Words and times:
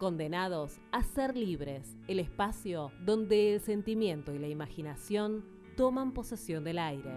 Condenados 0.00 0.80
a 0.92 1.02
ser 1.02 1.36
libres, 1.36 1.94
el 2.08 2.20
espacio 2.20 2.90
donde 3.04 3.52
el 3.52 3.60
sentimiento 3.60 4.34
y 4.34 4.38
la 4.38 4.48
imaginación 4.48 5.44
toman 5.76 6.14
posesión 6.14 6.64
del 6.64 6.78
aire. 6.78 7.10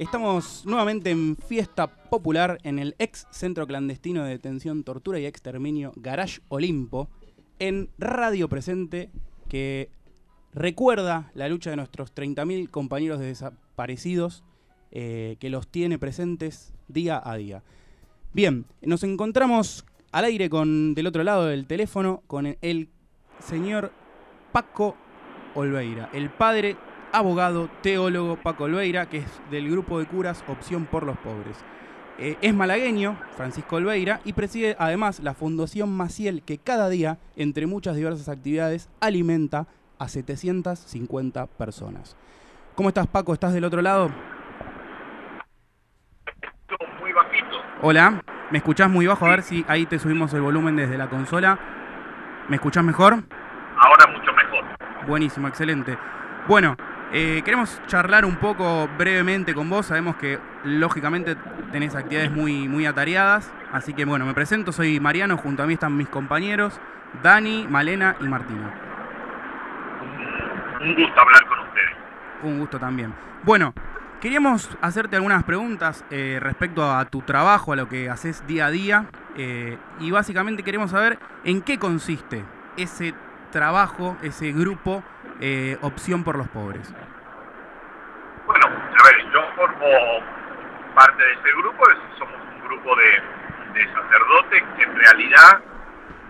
Estamos 0.00 0.66
nuevamente 0.66 1.12
en 1.12 1.36
fiesta 1.36 1.86
popular 1.86 2.58
en 2.64 2.80
el 2.80 2.96
ex 2.98 3.28
centro 3.30 3.68
clandestino 3.68 4.24
de 4.24 4.30
detención, 4.30 4.82
tortura 4.82 5.20
y 5.20 5.26
exterminio 5.26 5.92
Garage 5.94 6.40
Olimpo, 6.48 7.08
en 7.60 7.90
Radio 7.96 8.48
Presente, 8.48 9.12
que 9.48 9.88
recuerda 10.54 11.30
la 11.34 11.48
lucha 11.48 11.70
de 11.70 11.76
nuestros 11.76 12.14
30.000 12.14 12.70
compañeros 12.70 13.18
de 13.20 13.26
desaparecidos, 13.26 14.44
eh, 14.90 15.36
que 15.40 15.50
los 15.50 15.68
tiene 15.68 15.98
presentes 15.98 16.72
día 16.88 17.20
a 17.24 17.36
día. 17.36 17.62
Bien, 18.32 18.64
nos 18.82 19.02
encontramos 19.02 19.84
al 20.12 20.24
aire 20.24 20.48
con 20.48 20.94
del 20.94 21.08
otro 21.08 21.24
lado 21.24 21.46
del 21.46 21.66
teléfono 21.66 22.22
con 22.26 22.56
el 22.60 22.88
señor 23.40 23.92
Paco 24.52 24.96
Olveira, 25.54 26.10
el 26.12 26.30
padre 26.30 26.76
abogado, 27.12 27.68
teólogo 27.82 28.36
Paco 28.42 28.64
Olveira, 28.64 29.08
que 29.08 29.18
es 29.18 29.26
del 29.50 29.70
grupo 29.70 29.98
de 29.98 30.06
curas 30.06 30.44
Opción 30.48 30.86
por 30.86 31.04
los 31.04 31.16
Pobres. 31.18 31.56
Eh, 32.18 32.36
es 32.40 32.54
malagueño, 32.54 33.18
Francisco 33.36 33.76
Olveira, 33.76 34.20
y 34.24 34.32
preside 34.32 34.76
además 34.78 35.18
la 35.20 35.34
Fundación 35.34 35.90
Maciel, 35.90 36.42
que 36.42 36.58
cada 36.58 36.88
día, 36.88 37.18
entre 37.34 37.66
muchas 37.66 37.96
diversas 37.96 38.28
actividades, 38.28 38.88
alimenta 39.00 39.66
a 39.98 40.08
750 40.08 41.46
personas. 41.46 42.16
¿Cómo 42.74 42.88
estás, 42.88 43.06
Paco? 43.06 43.32
¿Estás 43.32 43.52
del 43.52 43.64
otro 43.64 43.82
lado? 43.82 44.10
Muy 47.00 47.12
bajito. 47.12 47.56
Hola, 47.82 48.22
¿me 48.50 48.58
escuchás 48.58 48.90
muy 48.90 49.06
bajo? 49.06 49.26
A 49.26 49.30
ver 49.30 49.42
si 49.42 49.64
ahí 49.68 49.86
te 49.86 49.98
subimos 49.98 50.32
el 50.34 50.40
volumen 50.40 50.76
desde 50.76 50.98
la 50.98 51.08
consola. 51.08 51.58
¿Me 52.48 52.56
escuchás 52.56 52.84
mejor? 52.84 53.14
Ahora 53.76 54.06
mucho 54.12 54.32
mejor. 54.32 54.64
Buenísimo, 55.06 55.48
excelente. 55.48 55.96
Bueno, 56.48 56.76
eh, 57.12 57.42
queremos 57.44 57.80
charlar 57.86 58.24
un 58.24 58.36
poco 58.36 58.88
brevemente 58.98 59.54
con 59.54 59.70
vos. 59.70 59.86
Sabemos 59.86 60.16
que 60.16 60.38
lógicamente 60.64 61.36
tenés 61.70 61.94
actividades 61.94 62.32
muy, 62.32 62.68
muy 62.68 62.86
atareadas. 62.86 63.52
Así 63.72 63.94
que 63.94 64.04
bueno, 64.04 64.26
me 64.26 64.34
presento, 64.34 64.72
soy 64.72 64.98
Mariano, 64.98 65.36
junto 65.36 65.62
a 65.62 65.66
mí 65.66 65.74
están 65.74 65.96
mis 65.96 66.08
compañeros, 66.08 66.80
Dani, 67.22 67.66
Malena 67.68 68.16
y 68.20 68.24
Martina. 68.24 68.83
Un 70.84 70.94
gusto 70.94 71.18
hablar 71.18 71.46
con 71.46 71.58
ustedes. 71.60 71.96
Un 72.42 72.58
gusto 72.58 72.78
también. 72.78 73.14
Bueno, 73.42 73.72
queríamos 74.20 74.68
hacerte 74.82 75.16
algunas 75.16 75.42
preguntas 75.44 76.04
eh, 76.10 76.38
respecto 76.42 76.92
a 76.92 77.06
tu 77.06 77.22
trabajo, 77.22 77.72
a 77.72 77.76
lo 77.76 77.88
que 77.88 78.10
haces 78.10 78.46
día 78.46 78.66
a 78.66 78.70
día. 78.70 79.06
Eh, 79.34 79.78
y 80.00 80.10
básicamente 80.10 80.62
queremos 80.62 80.90
saber 80.90 81.18
en 81.44 81.62
qué 81.62 81.78
consiste 81.78 82.44
ese 82.76 83.14
trabajo, 83.50 84.18
ese 84.22 84.52
grupo 84.52 85.02
eh, 85.40 85.78
Opción 85.80 86.22
por 86.22 86.36
los 86.36 86.48
Pobres. 86.48 86.94
Bueno, 88.46 88.66
a 88.66 89.04
ver, 89.04 89.32
yo 89.32 89.40
formo 89.56 89.86
parte 90.94 91.24
de 91.24 91.32
ese 91.32 91.50
grupo, 91.56 91.82
somos 92.18 92.36
un 92.54 92.68
grupo 92.68 92.94
de, 92.94 93.80
de 93.80 93.86
sacerdotes 93.86 94.62
que 94.76 94.82
en 94.82 94.94
realidad 94.96 95.60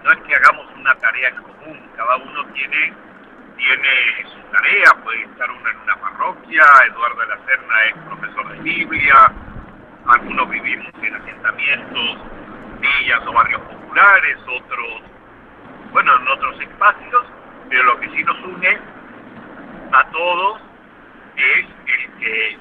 no 0.05 0.12
es 0.12 0.19
que 0.20 0.34
hagamos 0.36 0.66
una 0.77 0.94
tarea 0.94 1.28
en 1.30 1.42
común, 1.42 1.91
cada 1.97 2.16
uno 2.16 2.47
tiene 2.55 2.94
tiene 3.56 4.24
su 4.33 4.41
tarea, 4.52 5.02
puede 5.02 5.22
estar 5.22 5.50
uno 5.50 5.69
en 5.69 5.77
una 5.78 5.97
parroquia, 5.97 6.64
Eduardo 6.86 7.20
de 7.20 7.27
la 7.27 7.38
Serna 7.47 7.74
es 7.88 7.94
profesor 8.06 8.48
de 8.48 8.58
Biblia, 8.60 9.33
algunos 10.06 10.50
vivimos 10.50 10.92
en 11.03 11.15
asentamientos, 11.15 12.19
villas 12.81 13.26
o 13.26 13.32
barrios 13.32 13.60
populares, 13.62 14.37
otros, 14.47 15.03
bueno, 15.93 16.16
en 16.16 16.28
otros 16.28 16.60
espacios, 16.60 17.26
pero 17.69 17.82
lo 17.84 18.00
que 18.00 18.10
sí 18.10 18.25
nos 18.25 18.38
une 18.41 18.78
a 19.93 20.04
todos 20.10 20.60
es 21.37 21.66
el 21.87 22.19
que, 22.19 22.59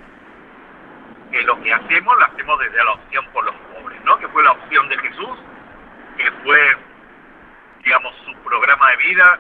que 1.32 1.42
lo 1.44 1.62
que 1.62 1.74
hacemos 1.74 2.18
lo 2.18 2.26
hacemos 2.26 2.60
desde 2.60 2.84
la 2.84 2.92
opción 2.92 3.26
por 3.34 3.46
los 3.46 3.56
pobres, 3.56 4.04
¿no? 4.06 4.18
Que 4.20 4.28
fue 4.30 4.44
la 4.44 4.52
opción 4.52 4.88
de 4.90 4.98
Jesús, 5.00 5.40
que 6.18 6.32
fue, 6.44 6.78
digamos, 7.84 8.16
su 8.26 8.34
programa 8.44 8.90
de 8.92 8.98
vida 8.98 9.40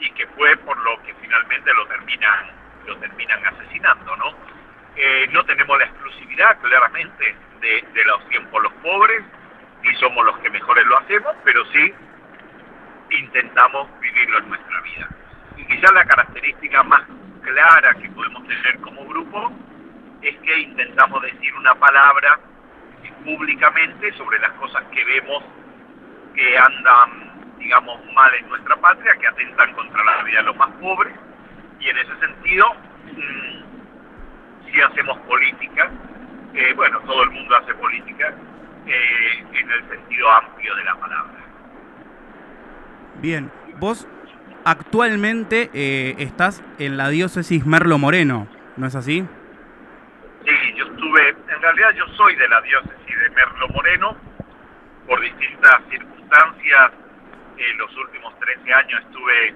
y 0.00 0.10
que 0.12 0.26
fue 0.28 0.56
por 0.58 0.76
lo 0.78 1.02
que 1.02 1.14
finalmente 1.20 1.72
lo 1.74 1.86
terminan, 1.86 2.50
lo 2.86 2.96
terminan 2.96 3.46
asesinando, 3.46 4.16
¿no? 4.16 4.34
Eh, 4.96 5.28
no 5.30 5.44
tenemos 5.44 5.78
la 5.78 5.84
exclusividad, 5.84 6.58
claramente, 6.60 7.36
de, 7.60 7.84
de 7.92 8.04
la 8.04 8.14
opción 8.16 8.46
por 8.46 8.62
los 8.62 8.72
pobres, 8.74 9.22
ni 9.82 9.94
somos 9.96 10.24
los 10.24 10.38
que 10.38 10.50
mejores 10.50 10.84
lo 10.86 10.98
hacemos, 10.98 11.34
pero 11.44 11.64
sí 11.72 11.94
intentamos 13.10 13.88
vivirlo 14.00 14.38
en 14.38 14.48
nuestra 14.48 14.80
vida. 14.82 15.08
Y 15.56 15.64
quizás 15.66 15.92
la 15.92 16.04
característica 16.04 16.82
más 16.82 17.02
clara 17.42 17.94
que 17.94 18.08
podemos 18.10 18.46
tener 18.46 18.80
como 18.80 19.04
grupo 19.06 19.52
es 20.22 20.36
que 20.38 20.58
intentamos 20.60 21.22
decir 21.22 21.54
una 21.54 21.74
palabra 21.74 22.38
públicamente 23.24 24.12
sobre 24.16 24.38
las 24.38 24.52
cosas 24.52 24.82
que 24.92 25.04
vemos 25.04 25.42
que 26.34 26.58
andan 26.58 27.49
digamos, 27.60 28.00
mal 28.14 28.34
en 28.34 28.48
nuestra 28.48 28.74
patria, 28.76 29.12
que 29.20 29.26
atentan 29.28 29.72
contra 29.74 30.02
la 30.02 30.22
vida 30.24 30.38
de 30.38 30.44
los 30.44 30.56
más 30.56 30.70
pobres, 30.80 31.14
y 31.78 31.88
en 31.88 31.98
ese 31.98 32.16
sentido, 32.18 32.66
mm, 33.04 34.70
si 34.70 34.80
hacemos 34.80 35.18
política, 35.20 35.90
eh, 36.54 36.72
bueno, 36.74 37.00
todo 37.00 37.22
el 37.22 37.30
mundo 37.30 37.56
hace 37.56 37.74
política 37.74 38.34
eh, 38.86 39.44
en 39.52 39.70
el 39.70 39.88
sentido 39.88 40.32
amplio 40.32 40.74
de 40.74 40.84
la 40.84 40.94
palabra. 40.96 41.34
Bien, 43.20 43.50
vos 43.78 44.08
actualmente 44.64 45.70
eh, 45.72 46.14
estás 46.18 46.62
en 46.78 46.96
la 46.96 47.08
diócesis 47.08 47.66
Merlo 47.66 47.98
Moreno, 47.98 48.48
¿no 48.76 48.86
es 48.86 48.94
así? 48.94 49.26
Sí, 50.44 50.74
yo 50.76 50.86
estuve, 50.86 51.28
en 51.28 51.62
realidad 51.62 51.90
yo 51.96 52.06
soy 52.16 52.34
de 52.36 52.48
la 52.48 52.60
diócesis 52.62 53.18
de 53.18 53.30
Merlo 53.30 53.68
Moreno, 53.68 54.16
por 55.06 55.20
distintas 55.20 55.82
circunstancias 55.90 56.92
los 57.76 57.96
últimos 57.96 58.38
13 58.38 58.72
años 58.72 59.00
estuve 59.06 59.54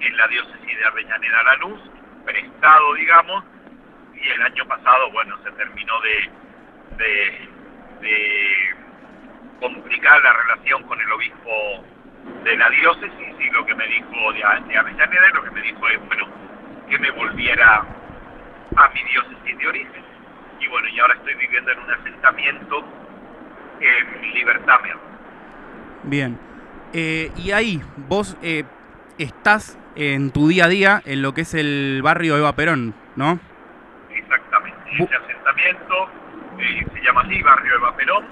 en 0.00 0.16
la 0.16 0.28
diócesis 0.28 0.78
de 0.78 0.84
Avellaneda 0.84 1.42
Lanús, 1.42 1.80
prestado, 2.24 2.94
digamos, 2.94 3.44
y 4.14 4.28
el 4.28 4.42
año 4.42 4.66
pasado, 4.66 5.10
bueno, 5.12 5.36
se 5.42 5.50
terminó 5.52 5.94
de, 6.00 6.30
de, 8.00 8.74
complicar 9.60 10.22
la 10.22 10.32
relación 10.34 10.82
con 10.84 11.00
el 11.00 11.10
obispo 11.12 11.84
de 12.44 12.56
la 12.56 12.68
diócesis 12.70 13.34
y 13.40 13.50
lo 13.50 13.64
que 13.64 13.74
me 13.74 13.86
dijo 13.86 14.32
de, 14.32 14.38
de 14.68 14.76
Avellaneda, 14.76 15.28
lo 15.34 15.44
que 15.44 15.50
me 15.50 15.62
dijo 15.62 15.88
es, 15.88 16.06
bueno, 16.06 16.26
que 16.88 16.98
me 16.98 17.10
volviera 17.10 17.84
a 18.76 18.88
mi 18.88 19.02
diócesis 19.04 19.58
de 19.58 19.66
origen. 19.66 20.04
Y 20.60 20.68
bueno, 20.68 20.88
y 20.88 21.00
ahora 21.00 21.14
estoy 21.14 21.34
viviendo 21.34 21.70
en 21.72 21.78
un 21.80 21.90
asentamiento 21.90 22.84
en 23.80 24.34
Libertad 24.34 24.80
Bien. 26.04 26.38
Eh, 26.92 27.30
y 27.36 27.50
ahí, 27.50 27.82
vos 28.08 28.36
eh, 28.42 28.64
estás 29.18 29.78
en 29.94 30.30
tu 30.30 30.48
día 30.48 30.66
a 30.66 30.68
día 30.68 31.02
en 31.04 31.22
lo 31.22 31.34
que 31.34 31.42
es 31.42 31.54
el 31.54 32.00
barrio 32.02 32.36
Eva 32.36 32.54
Perón, 32.54 32.94
¿no? 33.16 33.38
Exactamente. 34.10 34.78
Ese 34.92 35.14
asentamiento 35.14 36.08
eh, 36.58 36.86
se 36.92 37.02
llama 37.02 37.22
así, 37.22 37.42
barrio 37.42 37.74
Eva 37.76 37.96
Perón. 37.96 38.24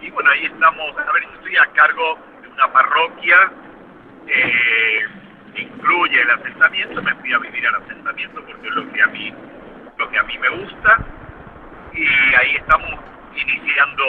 Y 0.00 0.10
bueno, 0.10 0.30
ahí 0.30 0.46
estamos, 0.46 0.96
a 0.96 1.12
ver, 1.12 1.22
yo 1.24 1.34
estoy 1.34 1.56
a 1.56 1.66
cargo 1.74 2.18
de 2.42 2.48
una 2.48 2.72
parroquia 2.72 3.52
que 4.26 5.62
incluye 5.62 6.22
el 6.22 6.30
asentamiento. 6.30 7.02
Me 7.02 7.14
fui 7.16 7.32
a 7.32 7.38
vivir 7.38 7.66
al 7.66 7.82
asentamiento 7.82 8.42
porque 8.46 8.68
es 8.68 8.74
lo 8.74 8.92
que 8.92 9.02
a 9.02 9.06
mí, 9.08 9.34
lo 9.98 10.10
que 10.10 10.18
a 10.18 10.22
mí 10.22 10.38
me 10.38 10.48
gusta. 10.48 10.98
Y 11.92 12.06
ahí 12.34 12.56
estamos 12.56 12.90
iniciando, 13.34 14.04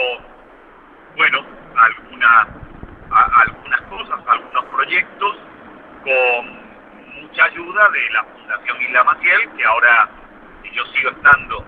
bueno, 1.16 1.44
alguna 3.12 3.42
algunas 3.42 3.80
cosas, 3.82 4.20
algunos 4.26 4.64
proyectos 4.66 5.36
con 6.04 7.22
mucha 7.22 7.44
ayuda 7.44 7.88
de 7.90 8.10
la 8.10 8.24
Fundación 8.24 8.82
Isla 8.82 9.04
Maciel, 9.04 9.50
que 9.56 9.64
ahora 9.64 10.08
yo 10.72 10.84
sigo 10.86 11.10
estando, 11.10 11.64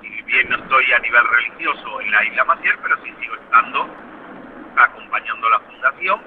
si 0.00 0.22
bien 0.22 0.48
no 0.48 0.56
estoy 0.56 0.92
a 0.92 0.98
nivel 1.00 1.24
religioso 1.26 2.00
en 2.00 2.10
la 2.10 2.24
Isla 2.24 2.44
Maciel, 2.44 2.78
pero 2.82 2.96
sí 3.02 3.14
sigo 3.20 3.34
estando 3.34 3.88
acompañando 4.76 5.46
a 5.48 5.50
la 5.50 5.60
Fundación 5.60 6.20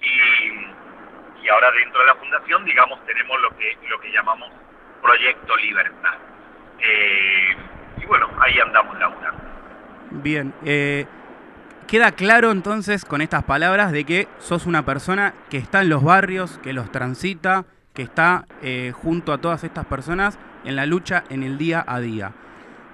y, 0.00 1.44
y 1.44 1.48
ahora 1.48 1.70
dentro 1.72 2.00
de 2.00 2.06
la 2.06 2.14
Fundación, 2.16 2.64
digamos, 2.64 3.04
tenemos 3.06 3.40
lo 3.40 3.56
que, 3.56 3.78
lo 3.88 4.00
que 4.00 4.10
llamamos 4.10 4.50
Proyecto 5.00 5.56
Libertad. 5.56 6.14
Eh, 6.80 7.56
y 8.02 8.06
bueno, 8.06 8.28
ahí 8.40 8.58
andamos 8.60 8.98
laburando. 8.98 9.42
Bien, 10.10 10.54
eh, 10.64 11.06
Queda 11.88 12.12
claro 12.12 12.50
entonces 12.50 13.04
con 13.06 13.22
estas 13.22 13.44
palabras 13.44 13.92
de 13.92 14.04
que 14.04 14.28
sos 14.38 14.66
una 14.66 14.84
persona 14.84 15.32
que 15.48 15.56
está 15.56 15.80
en 15.80 15.88
los 15.88 16.04
barrios, 16.04 16.58
que 16.62 16.74
los 16.74 16.92
transita, 16.92 17.64
que 17.94 18.02
está 18.02 18.44
eh, 18.62 18.92
junto 18.94 19.32
a 19.32 19.38
todas 19.38 19.64
estas 19.64 19.86
personas 19.86 20.38
en 20.64 20.76
la 20.76 20.84
lucha 20.84 21.24
en 21.30 21.42
el 21.42 21.56
día 21.56 21.82
a 21.86 21.98
día. 22.00 22.32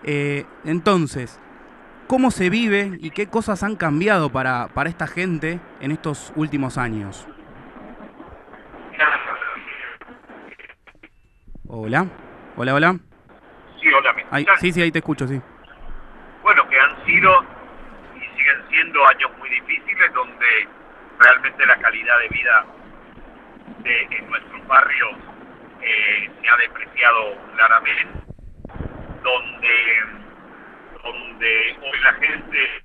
Eh, 0.04 0.46
entonces, 0.64 1.40
¿cómo 2.06 2.30
se 2.30 2.50
vive 2.50 2.96
y 3.00 3.10
qué 3.10 3.26
cosas 3.26 3.64
han 3.64 3.74
cambiado 3.74 4.30
para, 4.30 4.68
para 4.68 4.88
esta 4.90 5.08
gente 5.08 5.58
en 5.80 5.90
estos 5.90 6.32
últimos 6.36 6.78
años? 6.78 7.26
Hola, 11.66 12.06
hola, 12.56 12.74
hola. 12.74 12.96
Sí, 13.80 13.88
hola, 13.92 14.12
¿me 14.12 14.22
Ahí- 14.30 14.42
escuchan? 14.44 14.60
sí, 14.60 14.72
sí, 14.72 14.82
ahí 14.82 14.92
te 14.92 14.98
escucho, 15.00 15.26
sí. 15.26 15.40
Bueno, 16.44 16.62
que 16.68 16.78
han 16.78 17.04
sido 17.06 17.30
siendo 18.74 19.06
años 19.06 19.30
muy 19.38 19.48
difíciles 19.50 20.12
donde 20.14 20.68
realmente 21.20 21.64
la 21.64 21.76
calidad 21.76 22.18
de 22.18 22.28
vida 22.28 22.66
en 23.84 24.30
nuestros 24.30 24.66
barrios 24.66 25.14
eh, 25.80 26.30
se 26.40 26.48
ha 26.48 26.56
depreciado 26.56 27.36
claramente, 27.54 28.20
donde, 29.22 29.76
donde 31.04 31.78
hoy 31.82 31.98
la 32.02 32.12
gente, 32.14 32.82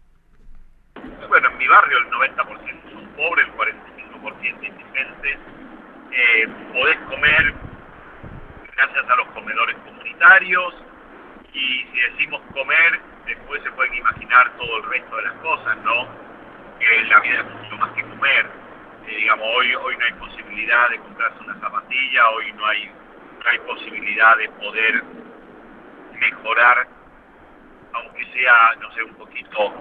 bueno, 1.28 1.50
en 1.50 1.58
mi 1.58 1.68
barrio 1.68 1.98
el 1.98 2.10
90% 2.12 2.94
son 2.94 3.08
pobres, 3.16 3.48
el 3.48 3.54
45% 3.54 4.64
indigentes, 4.64 5.38
eh, 6.12 6.48
podés 6.72 6.98
comer 7.10 7.54
gracias 8.76 9.10
a 9.10 9.16
los 9.16 9.28
comedores 9.30 9.76
comunitarios, 9.78 10.76
y 11.52 11.84
si 11.92 12.02
decimos 12.12 12.42
comer, 12.54 13.00
después 13.30 13.62
se 13.64 13.72
pueden 13.72 13.94
imaginar 13.94 14.52
todo 14.58 14.78
el 14.78 14.84
resto 14.84 15.16
de 15.16 15.22
las 15.24 15.34
cosas, 15.36 15.78
¿no? 15.78 16.08
Que 16.80 17.04
la 17.04 17.20
vida 17.20 17.40
es 17.40 17.46
mucho 17.46 17.78
más 17.78 17.92
que 17.92 18.02
comer. 18.04 18.46
Eh, 19.08 19.16
digamos, 19.16 19.48
hoy, 19.56 19.76
hoy 19.76 19.98
no 19.98 20.06
hay 20.06 20.14
posibilidad 20.14 20.90
de 20.90 21.00
comprarse 21.00 21.40
una 21.44 21.60
zapatilla, 21.60 22.30
hoy 22.30 22.52
no 22.54 22.66
hay, 22.66 22.86
no 22.88 23.50
hay 23.50 23.60
posibilidad 23.60 24.38
de 24.38 24.50
poder 24.50 25.04
mejorar, 26.14 26.88
aunque 27.94 28.26
sea, 28.34 28.76
no 28.82 28.92
sé, 28.94 29.04
un 29.04 29.16
poquito, 29.16 29.74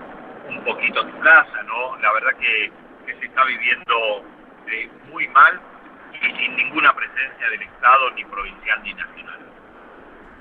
un 0.49 0.65
poquito 0.65 1.07
tu 1.07 1.21
casa, 1.21 1.63
¿no? 1.65 1.97
La 1.97 2.13
verdad 2.13 2.33
que, 2.39 2.71
que 3.07 3.15
se 3.19 3.27
está 3.27 3.45
viviendo 3.45 4.25
eh, 4.69 4.91
muy 5.11 5.27
mal 5.29 5.61
y 6.13 6.37
sin 6.37 6.57
ninguna 6.57 6.95
presencia 6.95 7.49
del 7.51 7.63
Estado, 7.63 8.11
ni 8.13 8.25
provincial 8.25 8.83
ni 8.83 8.95
nacional. 8.95 9.39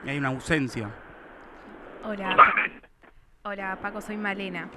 Y 0.03 0.09
hay 0.09 0.17
una 0.17 0.29
ausencia. 0.29 0.89
Hola, 2.03 2.29
Totalmente. 2.29 2.86
Hola 3.47 3.77
Paco, 3.81 4.01
soy 4.01 4.17
Malena. 4.17 4.67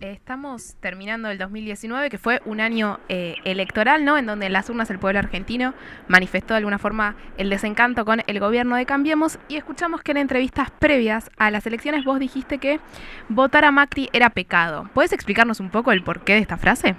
Estamos 0.00 0.74
terminando 0.80 1.30
el 1.30 1.38
2019, 1.38 2.10
que 2.10 2.18
fue 2.18 2.42
un 2.44 2.60
año 2.60 2.98
eh, 3.08 3.36
electoral, 3.44 4.04
¿no? 4.04 4.18
En 4.18 4.26
donde 4.26 4.46
en 4.46 4.52
las 4.52 4.68
urnas 4.68 4.90
el 4.90 4.98
pueblo 4.98 5.20
argentino 5.20 5.72
manifestó 6.08 6.54
de 6.54 6.58
alguna 6.58 6.80
forma 6.80 7.14
el 7.38 7.48
desencanto 7.48 8.04
con 8.04 8.24
el 8.26 8.40
gobierno 8.40 8.74
de 8.74 8.86
Cambiemos 8.86 9.38
y 9.46 9.56
escuchamos 9.56 10.02
que 10.02 10.10
en 10.10 10.16
entrevistas 10.16 10.72
previas 10.72 11.30
a 11.38 11.52
las 11.52 11.64
elecciones 11.68 12.04
vos 12.04 12.18
dijiste 12.18 12.58
que 12.58 12.80
votar 13.28 13.64
a 13.64 13.70
Macri 13.70 14.10
era 14.12 14.30
pecado. 14.30 14.90
¿Puedes 14.92 15.12
explicarnos 15.12 15.60
un 15.60 15.70
poco 15.70 15.92
el 15.92 16.02
porqué 16.02 16.32
de 16.32 16.40
esta 16.40 16.56
frase? 16.56 16.96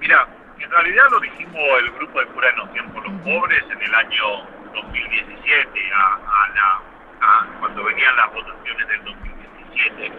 Mira, 0.00 0.28
en 0.60 0.70
realidad 0.70 1.02
lo 1.10 1.18
dijimos 1.18 1.56
el 1.80 1.90
grupo 1.90 2.20
de 2.20 2.26
Cura 2.26 2.48
de 2.50 2.56
Noción 2.58 2.90
por 2.92 3.08
los 3.08 3.20
Pobres 3.22 3.64
en 3.72 3.82
el 3.82 3.94
año 3.96 4.46
2017, 4.72 5.92
a, 5.92 6.14
a 6.14 6.48
la, 6.54 6.93
a- 7.24 7.46
cuando 7.60 7.84
venían 7.84 8.16
las 8.16 8.32
votaciones 8.32 8.88
del 8.88 9.04
2017. 9.04 10.12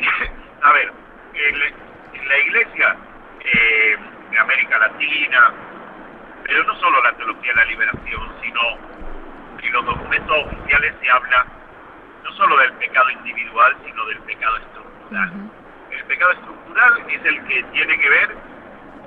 a 0.62 0.72
ver, 0.72 0.92
en, 1.34 1.62
en 2.20 2.28
la 2.28 2.38
iglesia 2.38 2.96
eh, 3.40 3.96
de 4.30 4.38
América 4.38 4.78
Latina, 4.78 5.52
pero 6.44 6.64
no 6.64 6.74
solo 6.76 7.02
la 7.02 7.12
teología 7.16 7.52
de 7.52 7.56
la 7.56 7.64
liberación, 7.66 8.32
sino 8.42 8.60
en 9.62 9.72
los 9.72 9.86
documentos 9.86 10.36
oficiales 10.46 10.94
se 11.00 11.10
habla 11.10 11.46
no 12.22 12.32
solo 12.32 12.56
del 12.58 12.72
pecado 12.74 13.10
individual, 13.10 13.76
sino 13.84 14.04
del 14.06 14.18
pecado 14.20 14.56
estructural. 14.58 15.30
El 15.90 16.04
pecado 16.06 16.32
estructural 16.32 16.92
es 17.10 17.24
el 17.24 17.44
que 17.48 17.62
tiene 17.72 17.98
que 17.98 18.08
ver 18.10 18.28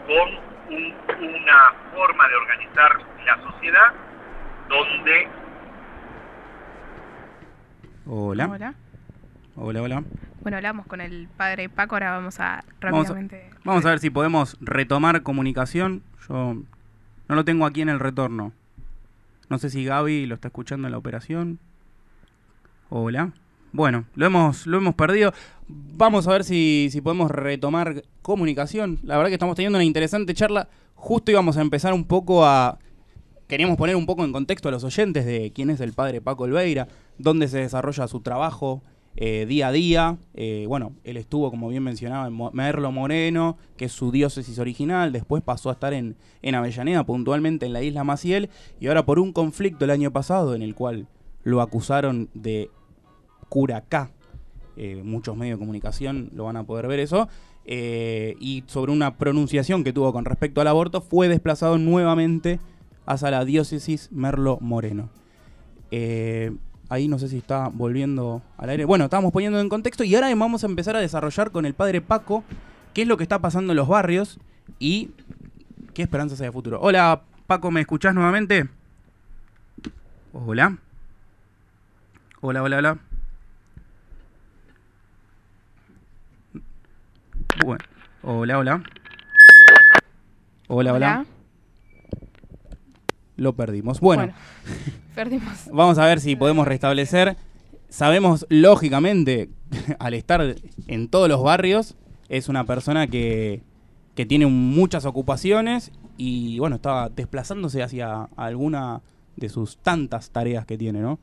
con 0.07 0.29
un- 0.69 0.95
una 1.19 1.73
forma 1.93 2.27
de 2.27 2.35
organizar 2.35 2.97
la 3.25 3.37
sociedad 3.43 3.93
donde 4.69 5.27
Hola, 8.09 8.47
Hola. 8.49 8.73
hola, 9.55 9.81
hola. 9.81 10.03
Bueno, 10.41 10.57
hablamos 10.57 10.85
con 10.87 11.01
el 11.01 11.27
padre 11.35 11.67
Paco, 11.69 11.95
ahora 11.95 12.11
vamos 12.11 12.39
a 12.39 12.63
Vamos 12.81 13.07
a- 13.09 13.13
rápidamente... 13.13 13.49
Vamos 13.65 13.85
a 13.85 13.89
ver 13.89 13.99
si 13.99 14.09
podemos 14.09 14.55
retomar 14.61 15.23
comunicación. 15.23 16.03
Yo 16.29 16.55
no 17.27 17.35
lo 17.35 17.43
tengo 17.43 17.65
aquí 17.65 17.81
en 17.81 17.89
el 17.89 17.99
retorno. 17.99 18.53
No 19.49 19.57
sé 19.57 19.69
si 19.69 19.83
Gaby 19.83 20.25
lo 20.25 20.35
está 20.35 20.47
escuchando 20.49 20.87
en 20.87 20.91
la 20.93 20.97
operación. 20.97 21.59
Hola. 22.89 23.31
Bueno, 23.73 24.05
lo 24.15 24.25
hemos, 24.25 24.65
lo 24.67 24.77
hemos 24.77 24.95
perdido. 24.95 25.33
Vamos 25.67 26.27
a 26.27 26.31
ver 26.31 26.43
si, 26.45 26.87
si 26.91 27.01
podemos 27.01 27.29
retomar 27.29 28.03
comunicación. 28.21 28.99
La 29.03 29.17
verdad 29.17 29.29
que 29.29 29.35
estamos 29.35 29.55
teniendo 29.57 29.77
una 29.77 29.83
interesante 29.83 30.33
charla. 30.33 30.69
Justo 30.95 31.31
íbamos 31.31 31.57
a 31.57 31.61
empezar 31.61 31.93
un 31.93 32.05
poco 32.05 32.45
a... 32.45 32.79
Queríamos 33.49 33.77
poner 33.77 33.95
un 33.95 34.05
poco 34.05 34.23
en 34.25 34.31
contexto 34.31 34.69
a 34.69 34.71
los 34.71 34.83
oyentes 34.83 35.25
de 35.25 35.51
quién 35.53 35.69
es 35.69 35.79
el 35.81 35.93
padre 35.93 36.19
Paco 36.21 36.43
Olveira, 36.43 36.87
dónde 37.17 37.47
se 37.47 37.59
desarrolla 37.59 38.07
su 38.07 38.21
trabajo 38.21 38.81
eh, 39.19 39.47
día 39.47 39.69
a 39.69 39.71
día. 39.71 40.17
Eh, 40.35 40.65
bueno, 40.67 40.93
él 41.03 41.17
estuvo, 41.17 41.49
como 41.49 41.69
bien 41.69 41.81
mencionaba, 41.81 42.27
en 42.27 42.37
Merlo 42.53 42.91
Moreno, 42.91 43.57
que 43.75 43.85
es 43.85 43.91
su 43.91 44.11
diócesis 44.11 44.59
original. 44.59 45.11
Después 45.11 45.41
pasó 45.41 45.69
a 45.69 45.73
estar 45.73 45.93
en, 45.93 46.15
en 46.43 46.53
Avellaneda, 46.53 47.03
puntualmente 47.03 47.65
en 47.65 47.73
la 47.73 47.81
isla 47.81 48.03
Maciel. 48.03 48.49
Y 48.79 48.87
ahora 48.87 49.05
por 49.05 49.17
un 49.17 49.33
conflicto 49.33 49.85
el 49.85 49.91
año 49.91 50.11
pasado 50.11 50.53
en 50.53 50.61
el 50.61 50.75
cual 50.75 51.07
lo 51.43 51.61
acusaron 51.61 52.29
de 52.35 52.69
curacá. 53.49 54.11
Eh, 54.75 55.01
muchos 55.03 55.35
medios 55.35 55.57
de 55.57 55.61
comunicación 55.61 56.29
lo 56.35 56.43
van 56.43 56.57
a 56.57 56.63
poder 56.63 56.87
ver 56.87 56.99
eso. 56.99 57.27
y 57.65 58.63
sobre 58.67 58.91
una 58.91 59.17
pronunciación 59.17 59.83
que 59.83 59.93
tuvo 59.93 60.13
con 60.13 60.25
respecto 60.25 60.61
al 60.61 60.67
aborto, 60.67 61.01
fue 61.01 61.27
desplazado 61.27 61.79
nuevamente 61.79 62.59
hacia 63.07 63.31
la 63.31 63.43
diócesis 63.45 64.09
Merlo 64.11 64.59
Moreno. 64.61 65.09
Ahí 66.89 67.07
no 67.07 67.19
sé 67.19 67.27
si 67.27 67.37
está 67.37 67.69
volviendo 67.69 68.41
al 68.57 68.69
aire. 68.69 68.85
Bueno, 68.85 69.05
estábamos 69.05 69.31
poniendo 69.31 69.59
en 69.59 69.69
contexto 69.69 70.03
y 70.03 70.15
ahora 70.15 70.33
vamos 70.35 70.63
a 70.63 70.67
empezar 70.67 70.95
a 70.95 70.99
desarrollar 70.99 71.51
con 71.51 71.65
el 71.65 71.73
padre 71.73 72.01
Paco 72.01 72.43
qué 72.93 73.03
es 73.03 73.07
lo 73.07 73.17
que 73.17 73.23
está 73.23 73.39
pasando 73.39 73.73
en 73.73 73.77
los 73.77 73.87
barrios 73.87 74.39
y 74.79 75.11
qué 75.93 76.03
esperanzas 76.03 76.41
hay 76.41 76.47
a 76.47 76.51
futuro. 76.51 76.79
Hola, 76.81 77.21
Paco, 77.45 77.71
¿me 77.71 77.81
escuchás 77.81 78.13
nuevamente? 78.13 78.67
Hola. 80.33 80.77
Hola, 82.41 82.63
hola, 82.63 82.77
hola. 82.77 82.97
Bueno, 87.65 87.83
hola, 88.21 88.57
hola. 88.59 88.83
Hola, 90.67 90.93
hola. 90.93 91.25
Lo 93.35 93.53
perdimos. 93.53 93.99
Bueno, 93.99 94.33
perdimos. 95.17 95.67
vamos 95.73 95.97
a 95.97 96.05
ver 96.05 96.19
si 96.19 96.35
podemos 96.35 96.67
restablecer. 96.67 97.37
Sabemos, 97.89 98.45
lógicamente, 98.49 99.49
al 99.99 100.13
estar 100.13 100.55
en 100.87 101.07
todos 101.09 101.27
los 101.27 101.41
barrios, 101.41 101.95
es 102.29 102.49
una 102.49 102.65
persona 102.65 103.07
que, 103.07 103.63
que 104.13 104.27
tiene 104.27 104.45
muchas 104.45 105.05
ocupaciones 105.05 105.91
y, 106.17 106.59
bueno, 106.59 106.75
estaba 106.75 107.09
desplazándose 107.09 107.81
hacia 107.81 108.29
alguna 108.35 109.01
de 109.37 109.49
sus 109.49 109.77
tantas 109.77 110.29
tareas 110.29 110.67
que 110.67 110.77
tiene, 110.77 110.99
¿no? 110.99 111.17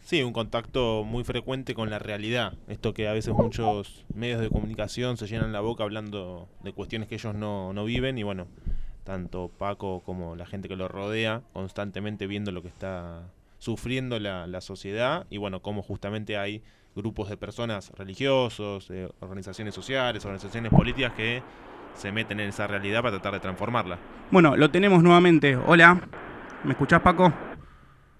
Sí, 0.00 0.22
un 0.22 0.32
contacto 0.32 1.04
muy 1.04 1.22
frecuente 1.22 1.74
con 1.74 1.90
la 1.90 1.98
realidad. 1.98 2.54
Esto 2.66 2.94
que 2.94 3.08
a 3.08 3.12
veces 3.12 3.34
muchos 3.34 4.06
medios 4.14 4.40
de 4.40 4.48
comunicación 4.48 5.18
se 5.18 5.26
llenan 5.26 5.52
la 5.52 5.60
boca 5.60 5.84
hablando 5.84 6.48
de 6.64 6.72
cuestiones 6.72 7.08
que 7.08 7.16
ellos 7.16 7.34
no, 7.34 7.74
no 7.74 7.84
viven 7.84 8.16
y 8.16 8.22
bueno, 8.22 8.46
tanto 9.08 9.50
Paco 9.58 10.02
como 10.04 10.36
la 10.36 10.44
gente 10.44 10.68
que 10.68 10.76
lo 10.76 10.86
rodea 10.86 11.40
constantemente 11.54 12.26
viendo 12.26 12.52
lo 12.52 12.60
que 12.60 12.68
está 12.68 13.22
sufriendo 13.56 14.20
la, 14.20 14.46
la 14.46 14.60
sociedad 14.60 15.26
y 15.30 15.38
bueno, 15.38 15.60
cómo 15.60 15.82
justamente 15.82 16.36
hay 16.36 16.62
grupos 16.94 17.30
de 17.30 17.38
personas 17.38 17.90
religiosos, 17.96 18.90
eh, 18.90 19.08
organizaciones 19.20 19.74
sociales, 19.74 20.26
organizaciones 20.26 20.70
políticas 20.70 21.14
que 21.14 21.42
se 21.94 22.12
meten 22.12 22.38
en 22.40 22.50
esa 22.50 22.66
realidad 22.66 23.00
para 23.00 23.12
tratar 23.12 23.32
de 23.32 23.40
transformarla. 23.40 23.98
Bueno, 24.30 24.58
lo 24.58 24.70
tenemos 24.70 25.02
nuevamente. 25.02 25.56
Hola, 25.56 25.98
¿me 26.64 26.72
escuchás, 26.72 27.00
Paco? 27.00 27.32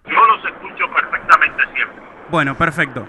yo 0.07 0.27
los 0.27 0.43
escucho 0.43 0.85
perfectamente 0.91 1.65
siempre. 1.75 2.03
Bueno, 2.31 2.57
perfecto. 2.57 3.07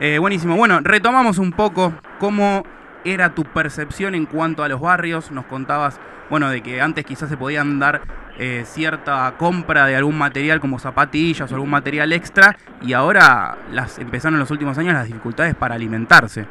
Eh, 0.00 0.18
buenísimo. 0.18 0.56
Bueno, 0.56 0.80
retomamos 0.80 1.36
un 1.36 1.52
poco 1.52 1.92
cómo 2.18 2.62
era 3.04 3.34
tu 3.34 3.44
percepción 3.44 4.14
en 4.14 4.26
cuanto 4.26 4.62
a 4.62 4.68
los 4.68 4.80
barrios. 4.80 5.30
Nos 5.30 5.46
contabas, 5.46 6.00
bueno, 6.30 6.48
de 6.50 6.62
que 6.62 6.80
antes 6.80 7.04
quizás 7.04 7.28
se 7.28 7.36
podían 7.36 7.78
dar 7.78 8.02
eh, 8.38 8.62
cierta 8.64 9.34
compra 9.36 9.86
de 9.86 9.96
algún 9.96 10.16
material 10.16 10.60
como 10.60 10.78
zapatillas 10.78 11.50
o 11.50 11.54
algún 11.54 11.70
material 11.70 12.12
extra 12.12 12.56
y 12.82 12.92
ahora 12.92 13.58
las 13.72 13.98
empezaron 13.98 14.34
en 14.34 14.40
los 14.40 14.50
últimos 14.50 14.78
años 14.78 14.94
las 14.94 15.06
dificultades 15.06 15.54
para 15.54 15.74
alimentarse. 15.74 16.46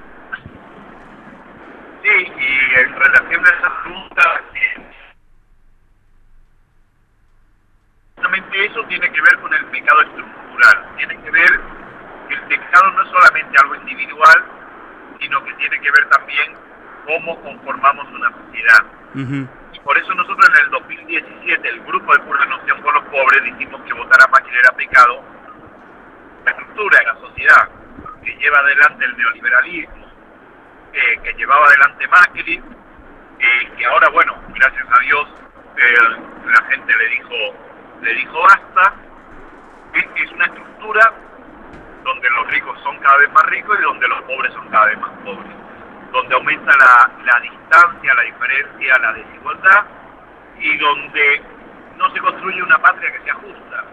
Sí, 2.04 2.10
y 2.10 2.80
en 2.80 2.94
relación 2.94 3.46
a 3.46 3.50
esa 3.50 3.84
pregunta, 3.84 4.42
eh, 4.54 4.88
eso 8.66 8.84
tiene 8.88 9.10
que 9.12 9.22
ver 9.22 9.39
con 9.39 9.54
el 9.54 9.66
pecado 9.66 10.01
estructural, 10.01 10.86
tiene 10.98 11.16
que 11.22 11.32
ver 11.32 11.60
que 12.27 12.34
el 12.34 12.42
pecado 12.42 12.92
no 12.92 13.04
es 13.04 13.10
solamente 13.10 13.58
algo 13.62 13.75
individual, 13.75 14.56
sino 15.19 15.43
que 15.43 15.53
tiene 15.53 15.79
que 15.79 15.91
ver 15.91 16.09
también 16.09 16.53
cómo 17.05 17.41
conformamos 17.41 18.07
una 18.12 18.31
sociedad. 18.31 18.86
Y 19.74 19.79
por 19.79 19.97
eso 19.97 20.13
nosotros 20.13 20.50
en 20.50 20.65
el 20.65 20.71
2017, 20.71 21.69
el 21.69 21.81
grupo 21.81 22.13
de 22.13 22.19
pura 22.19 22.45
noción 22.45 22.81
por 22.81 22.93
los 22.93 23.03
pobres, 23.05 23.43
dijimos 23.43 23.81
que 23.81 23.93
votar 23.93 24.19
a 24.21 24.39
era 24.39 24.71
pecado. 24.75 25.24
La 26.45 26.51
estructura 26.51 27.00
de 27.00 27.05
la 27.05 27.15
sociedad 27.15 27.69
que 28.24 28.36
lleva 28.36 28.59
adelante 28.59 29.05
el 29.05 29.17
neoliberalismo, 29.17 30.07
eh, 30.93 31.19
que 31.24 31.33
llevaba 31.33 31.65
adelante 31.67 32.07
Macri, 32.07 32.62
eh, 33.39 33.71
que 33.77 33.86
ahora, 33.86 34.09
bueno, 34.09 34.36
gracias 34.53 34.86
a 34.89 35.00
Dios, 35.03 35.27
eh, 35.77 35.95
la 36.45 36.62
gente 36.69 36.97
le 36.97 37.09
dijo, 37.09 37.36
le 38.01 38.13
dijo 38.13 38.41
basta, 38.41 38.93
es 39.93 40.31
una 40.31 40.45
estructura 40.45 41.13
donde 42.07 42.29
los 42.29 42.47
ricos 42.47 42.79
son 42.83 42.97
cada 42.99 43.17
vez 43.17 43.31
más 43.33 43.43
ricos 43.47 43.77
y 43.77 43.83
donde 43.83 44.07
los 44.07 44.21
pobres 44.21 44.53
son 44.53 44.67
cada 44.69 44.85
vez 44.85 44.97
más 44.99 45.11
pobres, 45.25 45.51
donde 46.13 46.35
aumenta 46.35 46.71
la, 46.77 47.11
la 47.25 47.39
distancia, 47.41 48.13
la 48.15 48.21
diferencia, 48.23 48.97
la 48.99 49.13
desigualdad 49.13 49.85
y 50.57 50.77
donde 50.77 51.41
no 51.97 52.09
se 52.13 52.19
construye 52.21 52.63
una 52.63 52.77
patria 52.77 53.11
que 53.11 53.23
sea 53.25 53.33
justa. 53.35 53.83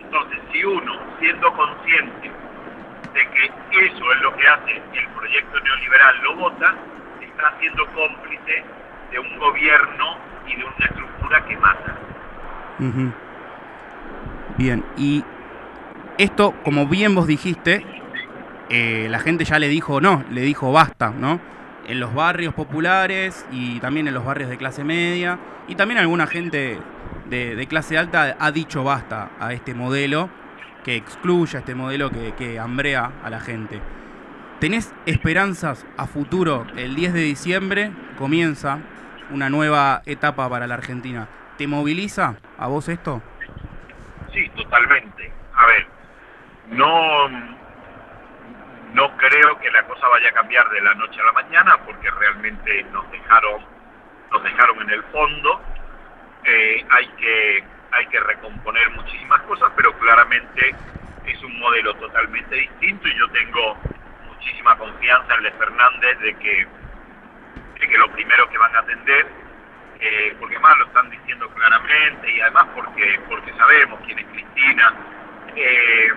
Entonces, 0.00 0.38
si 0.52 0.64
uno, 0.64 0.96
siendo 1.18 1.52
consciente 1.54 2.30
de 3.14 3.28
que 3.30 3.84
eso 3.84 4.12
es 4.12 4.20
lo 4.22 4.36
que 4.36 4.46
hace 4.46 4.82
el 4.92 5.08
proyecto 5.08 5.60
neoliberal, 5.60 6.22
lo 6.22 6.36
vota, 6.36 6.74
está 7.20 7.52
siendo 7.58 7.84
cómplice 7.94 8.64
de 9.10 9.18
un 9.18 9.38
gobierno 9.38 10.18
y 10.46 10.54
de 10.54 10.64
una 10.64 10.86
estructura 10.86 11.44
que 11.46 11.56
mata. 11.56 11.96
Bien, 14.56 14.84
y 14.96 15.24
esto, 16.18 16.54
como 16.64 16.86
bien 16.86 17.14
vos 17.14 17.26
dijiste, 17.26 17.84
eh, 18.70 19.08
la 19.10 19.18
gente 19.18 19.44
ya 19.44 19.58
le 19.58 19.68
dijo 19.68 20.00
no, 20.00 20.24
le 20.30 20.42
dijo 20.42 20.72
basta, 20.72 21.10
¿no? 21.10 21.40
En 21.86 22.00
los 22.00 22.14
barrios 22.14 22.54
populares 22.54 23.46
y 23.52 23.78
también 23.80 24.08
en 24.08 24.14
los 24.14 24.24
barrios 24.24 24.48
de 24.48 24.56
clase 24.56 24.84
media 24.84 25.38
y 25.68 25.74
también 25.74 25.98
alguna 25.98 26.26
gente 26.26 26.78
de, 27.28 27.66
clase 27.68 27.98
alta 27.98 28.36
ha 28.38 28.52
dicho 28.52 28.84
basta 28.84 29.30
a 29.40 29.52
este 29.52 29.74
modelo 29.74 30.30
que 30.84 30.96
excluye, 30.96 31.56
a 31.56 31.60
este 31.60 31.74
modelo 31.74 32.10
que, 32.10 32.32
que 32.34 32.58
hambrea 32.58 33.12
a 33.22 33.30
la 33.30 33.40
gente. 33.40 33.80
¿Tenés 34.60 34.94
esperanzas 35.04 35.84
a 35.96 36.06
futuro? 36.06 36.66
El 36.76 36.94
10 36.94 37.12
de 37.12 37.20
diciembre 37.20 37.90
comienza 38.16 38.78
una 39.30 39.50
nueva 39.50 40.02
etapa 40.06 40.48
para 40.48 40.66
la 40.66 40.74
Argentina. 40.74 41.28
¿Te 41.58 41.66
moviliza 41.66 42.36
a 42.58 42.66
vos 42.68 42.88
esto? 42.88 43.20
Sí, 44.32 44.48
totalmente. 44.56 45.32
A 45.54 45.66
ver, 45.66 45.93
no, 46.70 47.28
no 47.28 49.16
creo 49.16 49.58
que 49.60 49.70
la 49.70 49.82
cosa 49.86 50.08
vaya 50.08 50.28
a 50.30 50.32
cambiar 50.32 50.68
de 50.70 50.80
la 50.80 50.94
noche 50.94 51.20
a 51.20 51.24
la 51.24 51.32
mañana 51.32 51.78
porque 51.84 52.10
realmente 52.10 52.84
nos 52.84 53.10
dejaron, 53.10 53.64
nos 54.32 54.42
dejaron 54.42 54.82
en 54.82 54.90
el 54.90 55.02
fondo. 55.04 55.60
Eh, 56.44 56.84
hay 56.90 57.06
que 57.08 57.64
hay 57.94 58.06
que 58.06 58.18
recomponer 58.20 58.90
muchísimas 58.90 59.40
cosas, 59.42 59.70
pero 59.76 59.96
claramente 59.98 60.74
es 61.26 61.42
un 61.42 61.58
modelo 61.58 61.94
totalmente 61.94 62.54
distinto 62.56 63.08
y 63.08 63.16
yo 63.16 63.28
tengo 63.30 63.76
muchísima 64.26 64.76
confianza 64.76 65.34
en 65.34 65.42
Les 65.44 65.54
Fernández 65.54 66.18
de 66.18 66.34
que, 66.34 66.66
de 67.80 67.88
que 67.88 67.98
lo 67.98 68.10
primero 68.10 68.48
que 68.50 68.58
van 68.58 68.74
a 68.74 68.80
atender, 68.80 69.26
eh, 70.00 70.36
porque 70.40 70.58
más 70.58 70.76
lo 70.78 70.86
están 70.86 71.08
diciendo 71.08 71.48
claramente 71.50 72.32
y 72.32 72.40
además 72.40 72.66
porque, 72.74 73.20
porque 73.28 73.52
sabemos 73.52 74.00
quién 74.04 74.18
es 74.18 74.26
Cristina, 74.26 74.92
eh, 75.54 76.08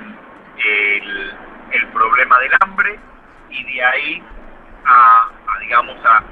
el, 0.63 1.87
problema 1.93 2.39
del 2.39 2.51
hambre 2.61 2.99
y 3.49 3.63
de 3.73 3.83
ahí 3.83 4.23
a, 4.85 5.29
digamos, 5.61 5.97
a, 6.05 6.23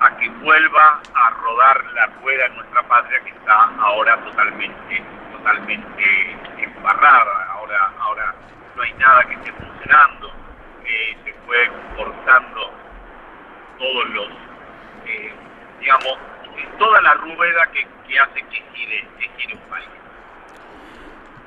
a 0.00 0.16
que 0.16 0.28
vuelva 0.28 1.00
a 1.14 1.30
rodar 1.30 1.84
la 1.92 2.06
rueda 2.22 2.46
en 2.46 2.56
nuestra 2.56 2.82
patria 2.88 3.20
que 3.20 3.30
está 3.30 3.70
ahora 3.80 4.16
totalmente, 4.24 5.02
totalmente 5.32 6.36
embarrada. 6.58 7.52
Ahora, 7.52 7.92
ahora 8.00 8.34
no 8.76 8.82
hay 8.82 8.92
nada 8.94 9.24
que 9.24 9.34
esté 9.34 9.52
funcionando. 9.52 10.32
Eh, 10.84 11.16
se 11.24 11.32
fue 11.46 11.70
cortando 11.96 12.72
todos 13.78 14.10
los, 14.10 14.28
eh, 15.06 15.32
digamos, 15.80 16.18
toda 16.78 17.00
la 17.02 17.14
rueda 17.14 17.66
que, 17.72 17.86
que 18.08 18.18
hace 18.18 18.42
que 18.42 18.64
gire, 18.74 19.08
que 19.18 19.30
gire 19.36 19.54
un 19.54 19.70
país. 19.70 19.88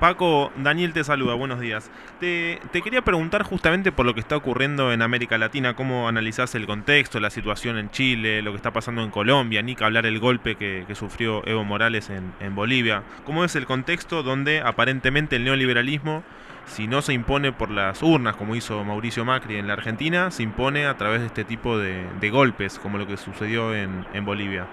Paco, 0.03 0.51
Daniel 0.57 0.91
te 0.91 1.01
saluda, 1.05 1.33
buenos 1.35 1.61
días. 1.61 1.89
Te, 2.19 2.59
quería 2.83 3.03
preguntar 3.03 3.43
justamente 3.43 3.93
por 3.93 4.05
lo 4.05 4.13
que 4.13 4.19
está 4.19 4.35
ocurriendo 4.35 4.91
en 4.91 5.01
América 5.01 5.37
Latina, 5.37 5.77
cómo 5.77 6.09
analizás 6.09 6.55
el 6.55 6.67
contexto, 6.67 7.21
la 7.21 7.29
situación 7.29 7.77
en 7.77 7.89
Chile, 7.89 8.41
lo 8.41 8.51
que 8.51 8.57
está 8.57 8.73
pasando 8.73 9.01
en 9.01 9.11
Colombia, 9.11 9.61
ni 9.61 9.77
que 9.77 9.85
hablar 9.85 10.05
el 10.05 10.19
golpe 10.19 10.55
que, 10.55 10.85
sufrió 10.93 11.41
Evo 11.47 11.63
Morales 11.63 12.09
en, 12.09 12.53
Bolivia. 12.53 13.03
¿Cómo 13.23 13.45
es 13.45 13.55
el 13.55 13.65
contexto 13.65 14.23
donde 14.23 14.59
aparentemente 14.59 15.37
el 15.37 15.45
neoliberalismo, 15.45 16.25
si 16.65 16.85
no 16.85 17.01
se 17.01 17.13
impone 17.13 17.53
por 17.53 17.71
las 17.71 18.03
urnas, 18.03 18.35
como 18.35 18.57
hizo 18.57 18.83
Mauricio 18.83 19.23
Macri 19.23 19.55
en 19.55 19.67
la 19.67 19.73
Argentina, 19.75 20.31
se 20.31 20.43
impone 20.43 20.85
a 20.85 20.97
través 20.97 21.21
de 21.21 21.27
este 21.27 21.45
tipo 21.45 21.77
de, 21.77 22.29
golpes, 22.29 22.77
como 22.77 22.97
lo 22.97 23.07
que 23.07 23.15
sucedió 23.15 23.73
en, 23.73 24.05
en 24.13 24.25
Bolivia? 24.25 24.67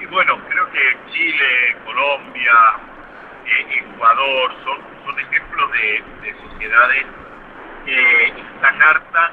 Y 0.00 0.06
bueno, 0.06 0.38
creo 0.48 0.64
que 0.72 1.12
Chile, 1.12 1.76
Colombia, 1.84 2.52
Ecuador, 3.48 4.52
son, 4.64 4.78
son 5.04 5.20
ejemplos 5.20 5.72
de, 5.72 6.34
sociedades 6.50 7.06
que 7.84 8.26
están 8.26 8.82
hartas 8.82 9.30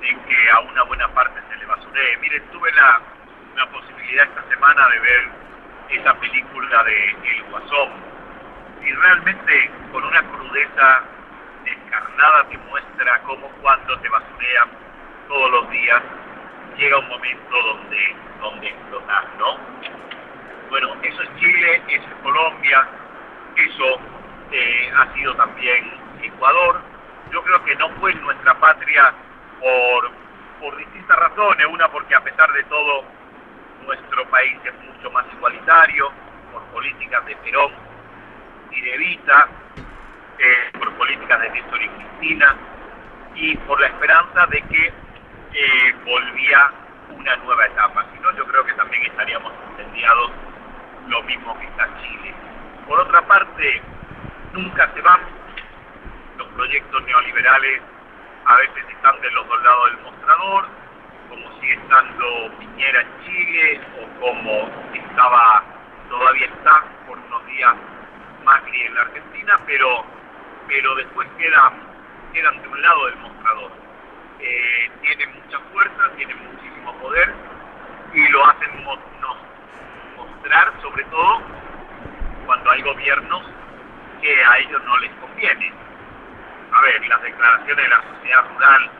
de 0.00 0.08
que 0.08 0.50
a 0.50 0.60
una 0.60 0.82
buena 0.84 1.08
parte 1.08 1.40
se 1.48 1.56
le 1.56 1.66
basuree. 1.66 2.16
Miren, 2.18 2.42
tuve 2.52 2.72
la, 2.72 3.00
la 3.56 3.66
posibilidad 3.70 4.24
esta 4.24 4.42
semana 4.48 4.88
de 4.88 4.98
ver 5.00 5.28
esa 5.90 6.14
película 6.14 6.84
de 6.84 7.10
El 7.10 7.42
Guasón 7.50 7.90
y 8.84 8.92
realmente 8.92 9.70
con 9.92 10.04
una 10.04 10.22
crudeza 10.22 11.02
descarnada 11.64 12.48
te 12.48 12.58
muestra 12.58 13.20
cómo 13.22 13.48
cuando 13.62 13.98
te 14.00 14.08
basurean 14.08 14.68
todos 15.28 15.50
los 15.50 15.70
días 15.70 16.02
llega 16.76 16.98
un 16.98 17.08
momento 17.08 17.62
donde, 17.62 18.16
donde 18.40 18.68
explotas, 18.68 19.24
¿no? 19.38 19.56
Bueno, 20.70 20.94
eso 21.02 21.22
es 21.22 21.36
Chile, 21.36 21.82
eso 21.88 22.04
es 22.08 22.14
Colombia, 22.22 22.88
eso 23.56 24.00
eh, 24.50 24.92
ha 24.96 25.14
sido 25.14 25.34
también 25.36 25.92
Ecuador. 26.22 26.80
Yo 27.32 27.42
creo 27.42 27.64
que 27.64 27.74
no 27.76 27.88
fue 28.00 28.14
nuestra 28.14 28.54
patria 28.58 29.12
por, 29.60 30.10
por 30.60 30.76
distintas 30.76 31.18
razones. 31.18 31.66
Una 31.66 31.88
porque 31.88 32.14
a 32.14 32.20
pesar 32.20 32.52
de 32.52 32.62
todo 32.64 33.04
nuestro 33.86 34.24
país 34.28 34.58
es 34.64 34.74
mucho 34.86 35.10
más 35.10 35.24
igualitario, 35.32 36.10
por 36.52 36.62
políticas 36.66 37.24
de 37.26 37.36
Perón 37.36 37.72
y 38.70 38.80
de 38.80 38.98
Vita, 38.98 39.48
eh, 40.38 40.78
por 40.78 40.92
políticas 40.94 41.40
de 41.40 41.50
Néstor 41.50 41.82
y 41.82 41.88
Cristina, 41.88 42.56
y 43.34 43.56
por 43.58 43.80
la 43.80 43.86
esperanza 43.86 44.46
de 44.46 44.62
que 44.62 44.86
eh, 45.54 45.94
volvía 46.04 46.70
una 47.10 47.36
nueva 47.36 47.66
etapa. 47.66 48.04
Si 48.12 48.20
no, 48.20 48.30
yo 48.36 48.44
creo 48.46 48.64
que 48.64 48.72
también 48.74 49.02
estaríamos 49.04 49.52
incendiados 49.70 50.30
lo 51.08 51.22
mismo 51.22 51.58
que 51.58 51.66
está 51.66 51.88
Chile. 52.00 52.34
Por 52.86 53.00
otra 53.00 53.22
parte, 53.26 53.82
nunca 54.52 54.90
se 54.94 55.00
van. 55.00 55.20
Los 56.38 56.48
proyectos 56.48 57.02
neoliberales 57.04 57.80
a 58.44 58.56
veces 58.56 58.84
están 58.90 59.20
de 59.20 59.30
los 59.30 59.46
dos 59.48 59.62
lados 59.62 59.90
del 59.90 60.00
mostrador, 60.02 60.66
como 61.28 61.60
sigue 61.60 61.74
estando 61.74 62.58
Piñera 62.58 63.02
en 63.02 63.24
Chile 63.24 63.80
o 64.00 64.20
como 64.20 64.68
estaba, 64.92 65.62
todavía 66.08 66.46
está 66.46 66.82
por 67.06 67.18
unos 67.18 67.46
días 67.46 67.74
Macri 68.44 68.82
en 68.82 68.94
la 68.94 69.02
Argentina, 69.02 69.54
pero, 69.66 70.04
pero 70.66 70.94
después 70.96 71.28
quedan, 71.38 71.74
quedan 72.32 72.60
de 72.62 72.68
un 72.68 72.82
lado 72.82 73.06
del 73.06 73.16
mostrador. 73.16 73.70
Eh, 74.40 74.90
tienen 75.02 75.34
mucha 75.40 75.58
fuerza, 75.72 76.10
tienen 76.16 76.36
muchísimo 76.52 76.92
poder 76.98 77.32
y 78.12 78.28
lo 78.28 78.44
hacen 78.44 78.84
mostrar 78.84 80.72
sobre 80.82 81.04
todo 81.04 81.61
cuando 82.46 82.70
hay 82.70 82.82
gobiernos 82.82 83.42
que 84.20 84.44
a 84.44 84.58
ellos 84.58 84.82
no 84.84 84.98
les 84.98 85.10
conviene. 85.12 85.72
A 86.72 86.80
ver, 86.82 87.06
las 87.06 87.22
declaraciones 87.22 87.84
de 87.84 87.88
la 87.88 88.02
sociedad 88.02 88.44
rural 88.54 88.90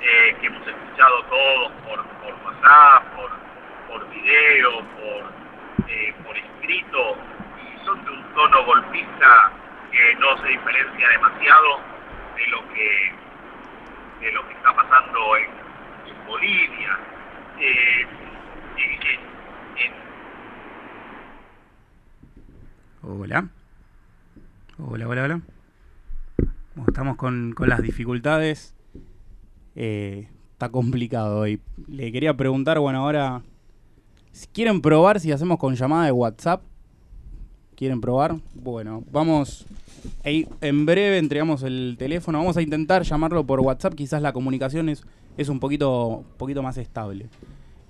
eh, 0.00 0.36
que 0.40 0.46
hemos 0.46 0.66
escuchado 0.66 1.22
todos 1.24 1.72
por, 1.84 2.04
por 2.04 2.34
WhatsApp, 2.44 3.04
por, 3.14 3.30
por 3.88 4.10
video, 4.10 4.80
por, 4.80 5.88
eh, 5.88 6.14
por 6.24 6.36
escrito, 6.36 7.16
y 7.62 7.84
son 7.84 8.04
de 8.04 8.10
un 8.10 8.22
tono 8.34 8.64
golpista 8.64 9.52
que 9.92 10.14
no 10.16 10.36
se 10.38 10.48
diferencia 10.48 11.08
demasiado 11.10 11.80
de 12.36 12.46
lo 12.48 12.68
que 12.72 13.12
de 14.20 14.32
lo 14.32 14.46
que 14.46 14.54
está 14.54 14.72
pasando 14.72 15.36
en, 15.36 15.50
en 16.06 16.26
Bolivia. 16.26 16.98
Eh, 17.58 18.06
Hola. 23.04 23.48
Hola, 24.78 25.08
hola, 25.08 25.24
hola. 25.24 25.42
Estamos 26.86 27.16
con, 27.16 27.52
con 27.52 27.68
las 27.68 27.82
dificultades. 27.82 28.76
Eh, 29.74 30.28
está 30.52 30.68
complicado 30.68 31.40
hoy. 31.40 31.60
Le 31.88 32.12
quería 32.12 32.36
preguntar, 32.36 32.78
bueno, 32.78 33.00
ahora, 33.00 33.42
si 34.30 34.46
quieren 34.46 34.80
probar 34.80 35.18
si 35.18 35.32
hacemos 35.32 35.58
con 35.58 35.74
llamada 35.74 36.04
de 36.04 36.12
WhatsApp. 36.12 36.62
¿Quieren 37.74 38.00
probar? 38.00 38.36
Bueno, 38.54 39.02
vamos. 39.10 39.66
en 40.22 40.86
breve 40.86 41.18
entregamos 41.18 41.64
el 41.64 41.96
teléfono. 41.98 42.38
Vamos 42.38 42.56
a 42.56 42.62
intentar 42.62 43.02
llamarlo 43.02 43.44
por 43.44 43.58
WhatsApp. 43.58 43.94
Quizás 43.94 44.22
la 44.22 44.32
comunicación 44.32 44.88
es, 44.88 45.02
es 45.36 45.48
un 45.48 45.58
poquito, 45.58 46.24
poquito 46.36 46.62
más 46.62 46.78
estable. 46.78 47.28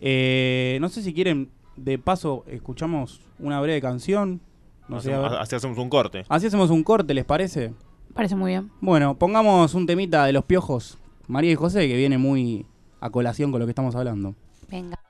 Eh, 0.01 0.79
no 0.81 0.89
sé 0.89 1.03
si 1.03 1.13
quieren, 1.13 1.51
de 1.77 1.99
paso, 1.99 2.45
escuchamos 2.49 3.21
una 3.39 3.61
breve 3.61 3.83
canción. 3.83 4.41
No 4.93 5.01
sé. 5.01 5.13
Así 5.15 5.57
hacemos 5.57 5.79
un 5.79 5.89
corte. 5.89 6.25
Así 6.29 6.47
hacemos 6.47 6.71
un 6.71 6.85
corte, 6.85 7.15
¿les 7.15 7.25
parece? 7.25 7.73
Parece 8.15 8.37
muy 8.37 8.51
bien. 8.53 8.71
Bueno, 8.81 9.19
pongamos 9.19 9.75
un 9.75 9.87
temita 9.87 10.27
de 10.27 10.33
los 10.33 10.45
piojos, 10.45 10.99
María 11.27 11.53
y 11.53 11.55
José, 11.55 11.89
que 11.89 11.97
viene 11.97 12.19
muy 12.19 12.67
a 13.01 13.11
colación 13.11 13.51
con 13.51 13.61
lo 13.61 13.67
que 13.67 13.71
estamos 13.71 13.95
hablando. 13.95 14.35
Venga. 14.71 15.02